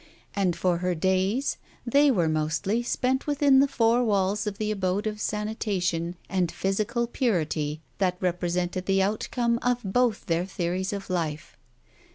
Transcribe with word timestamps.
And 0.35 0.55
for 0.55 0.79
her 0.79 0.95
days, 0.95 1.57
they 1.85 2.09
were 2.09 2.27
mostly 2.27 2.81
spent 2.81 3.27
within 3.27 3.59
the 3.59 3.67
four 3.67 4.03
walls 4.03 4.47
of 4.47 4.57
the 4.57 4.71
abode 4.71 5.05
of 5.05 5.21
sanitation 5.21 6.15
and 6.27 6.51
physical 6.51 7.05
purity 7.05 7.81
that 7.99 8.17
represented 8.19 8.87
the 8.87 9.03
outcome 9.03 9.59
of 9.61 9.83
both 9.83 10.25
their 10.25 10.47
theories 10.47 10.91
of 10.91 11.11
life. 11.11 11.55